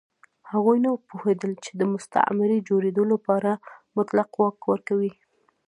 هغوی 0.51 0.77
نه 0.85 0.89
پوهېدل 1.09 1.51
چې 1.65 1.71
د 1.75 1.81
مستعمرې 1.93 2.65
جوړېدو 2.69 3.03
لپاره 3.13 3.51
مطلق 3.97 4.29
واک 4.39 4.57
ورکوي. 4.71 5.11